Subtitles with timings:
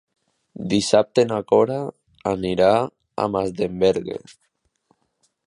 [0.69, 1.77] Dissabte na Cora
[2.33, 4.19] anirà a Masdenverge.